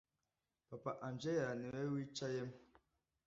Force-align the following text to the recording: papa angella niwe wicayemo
papa 0.69 0.91
angella 1.07 1.49
niwe 1.59 1.83
wicayemo 1.93 2.55